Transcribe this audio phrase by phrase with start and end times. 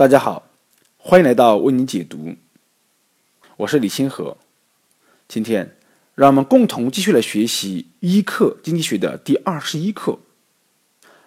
[0.00, 0.48] 大家好，
[0.96, 2.34] 欢迎来到为您解读，
[3.58, 4.38] 我是李清河。
[5.28, 5.76] 今天，
[6.14, 10.20] 让我们共同继续来学习一课经济学的第二十一课：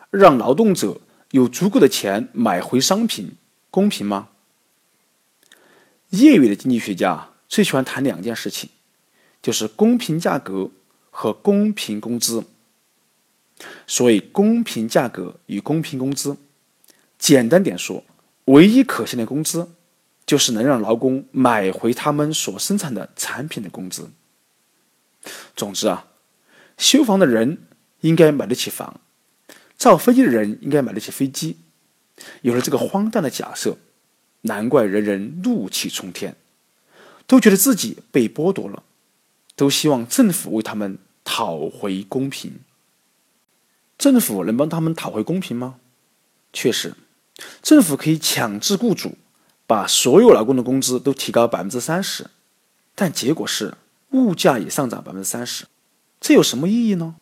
[0.09, 3.35] 让劳动者有足够的钱买回商品，
[3.69, 4.29] 公平吗？
[6.09, 8.71] 业余的经济学家最喜欢谈两件事情，
[9.43, 10.71] 就是公平价格
[11.11, 12.43] 和公平工资。
[13.85, 16.37] 所以公平价格与公平工资，
[17.19, 18.03] 简单点说。
[18.45, 19.73] 唯一可行的工资，
[20.25, 24.11] 就是能让劳工买回他们所生产的产品的工资。
[25.55, 26.07] 总之啊，
[26.77, 27.59] 修房的人
[28.01, 28.99] 应该买得起房，
[29.77, 31.57] 造飞机的人应该买得起飞机。
[32.41, 33.77] 有了这个荒诞的假设，
[34.41, 36.35] 难怪人人怒气冲天，
[37.25, 38.83] 都觉得自己被剥夺了，
[39.55, 42.59] 都希望政府为他们讨回公平。
[43.97, 45.75] 政府能帮他们讨回公平吗？
[46.51, 46.93] 确实。
[47.61, 49.17] 政府可以强制雇主
[49.65, 52.29] 把所有劳工的工资都提高百分之三十，
[52.93, 53.75] 但结果是
[54.11, 55.65] 物价也上涨百分之三十，
[56.21, 57.15] 这有什么意义呢？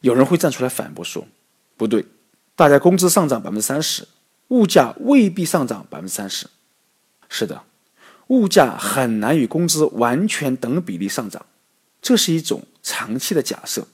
[0.00, 1.26] 有人会站出来反驳说
[1.76, 2.04] ：“不对，
[2.54, 4.06] 大家工资上涨百分之三十，
[4.48, 6.46] 物价未必上涨百分之三十。”
[7.28, 7.62] 是的，
[8.28, 11.46] 物价很难与工资完全等比例上涨，
[12.00, 13.88] 这是一种长期的假设。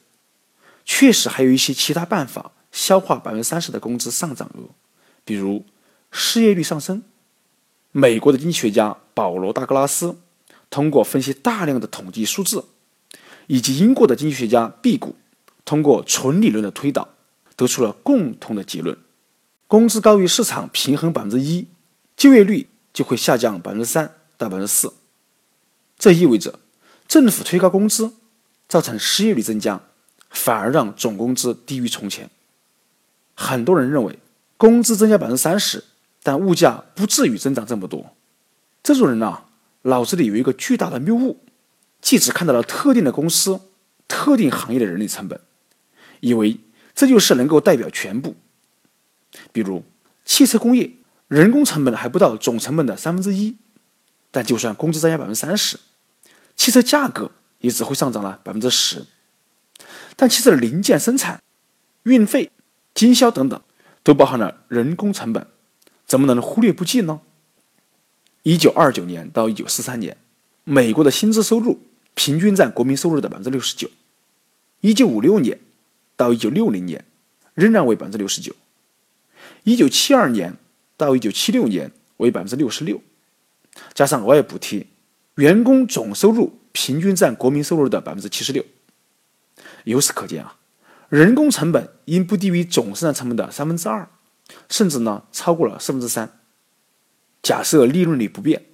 [0.85, 4.69] 确实还有一些其他办法消化百分之三十的工资上涨额。
[5.25, 5.65] 比如
[6.11, 7.03] 失业率上升，
[7.93, 10.19] 美国的经济学家保罗·大格拉斯
[10.69, 12.67] 通过分析大量的统计数字，
[13.47, 15.17] 以及英国的经济学家毕谷
[15.65, 17.09] 通过纯理论的推导，
[17.57, 18.99] 得出了共同的结论：
[19.67, 21.69] 工资高于市场平衡百分之一，
[22.17, 24.93] 就业率就会下降百分之三到百分之四。
[25.99, 26.59] 这意味着
[27.09, 28.13] 政府推高工资，
[28.69, 29.81] 造成失业率增加，
[30.29, 32.29] 反而让总工资低于从前。
[33.35, 34.19] 很多人认为。
[34.57, 35.85] 工资增加百分之三十，
[36.23, 38.15] 但物价不至于增长这么多。
[38.83, 39.45] 这种人呢，
[39.83, 41.41] 脑子里有一个巨大的谬误，
[42.01, 43.61] 即只看到了特定的公司、
[44.07, 45.41] 特定行业的人力成本，
[46.21, 46.59] 以为
[46.95, 48.37] 这就是能够代表全部。
[49.53, 49.83] 比如
[50.25, 50.93] 汽车工业，
[51.29, 53.57] 人工成本还不到总成本的三分之一，
[54.31, 55.79] 但就算工资增加百分之三十，
[56.55, 59.05] 汽车价格也只会上涨了百分之十。
[60.15, 61.43] 但汽车零件生产、
[62.05, 62.53] 运费、
[62.95, 63.61] 经销等等。
[64.05, 65.47] 都包含了人工成本，
[66.07, 67.23] 怎么能忽略不计呢？
[68.43, 70.19] 一九二九年到一九四三年，
[70.63, 71.81] 美国的薪资收入
[72.15, 73.89] 平均占国民收入的百分之六十九；
[74.83, 75.59] 一九五六年
[76.17, 77.03] 到一九六零年，
[77.55, 78.53] 仍然为百分之六十九；
[79.63, 80.55] 一九七二年
[80.99, 83.01] 到一九七六年为百分之六十六，
[83.95, 84.87] 加上额外补贴，
[85.37, 88.63] 员工总收入平均占国民收入的百分之七十六。
[89.85, 90.59] 由此可见啊。
[91.15, 94.09] 人工成本应不低于总生产成本的三分之二，
[94.69, 96.41] 甚至呢超过了四分之三。
[97.41, 98.65] 假设利润率不变，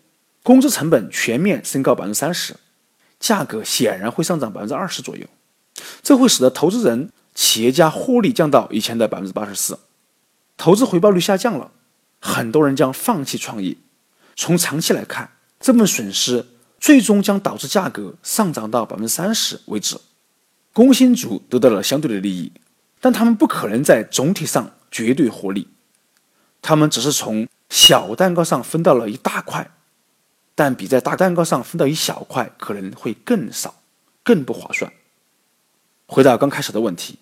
[0.43, 2.56] 工资成本全面升高百分之三十，
[3.19, 5.27] 价格显然会上涨百分之二十左右。
[6.03, 9.78] 这会使得投资人、企业家获利降到以前的百分之八十四，
[10.57, 11.71] 投资回报率下降了，
[12.22, 13.77] 很多人将放弃创业。
[14.34, 16.47] 从长期来看，这份损失
[16.78, 19.99] 最终将导致价格上涨到百分之三十为止。
[20.72, 22.53] 工薪族得到了相对的利益，
[23.00, 25.66] 但他们不可能在总体上绝对获利，
[26.62, 29.69] 他们只是从小蛋糕上分到了一大块，
[30.54, 33.82] 但比在大蛋糕上分到一小块可能会更少，
[34.22, 34.92] 更不划算。
[36.06, 37.19] 回到刚开始的问题，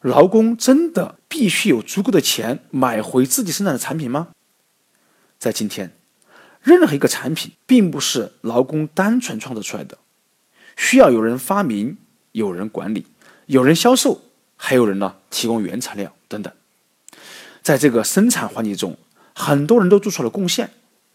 [0.00, 4.28] 劳工真的必须有足够的钱买回自己生产的产品吗？
[5.38, 5.96] 在今天，
[6.62, 9.98] 任何一个产品并不是劳工单纯创造出来的，
[10.76, 11.98] 需要有人发明。
[12.36, 13.06] 有人管理，
[13.46, 14.20] 有人销售，
[14.56, 16.52] 还有人呢提供原材料等等。
[17.62, 18.98] 在这个生产环节中，
[19.34, 20.70] 很多人都做出了贡献，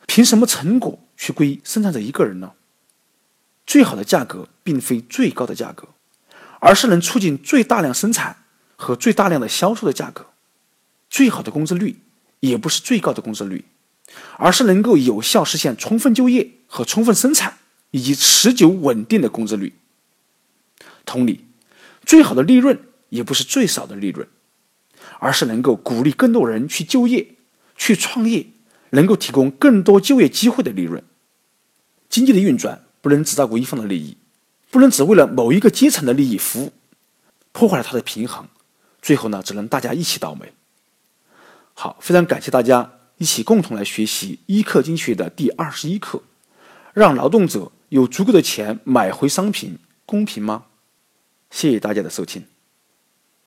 [0.07, 2.53] 凭什么成果去归生产者一个人呢？
[3.67, 5.89] 最好的价格并非最高的价格，
[6.59, 8.37] 而是能促进最大量生产
[8.75, 10.25] 和最大量的销售的价格。
[11.07, 11.99] 最好的工资率
[12.39, 13.65] 也不是最高的工资率，
[14.37, 17.59] 而是能够有效实现充分就业和充分生产
[17.91, 19.75] 以及持久稳定的工资率。
[21.05, 21.45] 同理，
[22.05, 24.27] 最好的利润也不是最少的利润，
[25.19, 27.35] 而是能够鼓励更多人去就业、
[27.75, 28.47] 去创业，
[28.91, 31.03] 能够提供更多就业机会的利润。
[32.09, 34.17] 经济的运转不能只照顾一方的利益，
[34.69, 36.73] 不能只为了某一个阶层的利益服务，
[37.51, 38.47] 破坏了它的平衡，
[39.01, 40.53] 最后呢，只能大家一起倒霉。
[41.73, 46.21] 好，非常感谢大家一起共同来学习一课经济学的第二十一课，
[46.93, 50.65] 让劳动者有足够的钱买回商品，公平吗？
[51.51, 52.43] 谢谢大家的收听。